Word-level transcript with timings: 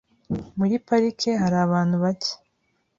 Muri 0.57 0.75
parike 0.85 1.29
hari 1.41 1.57
abantu 1.65 1.95
bake. 2.03 2.31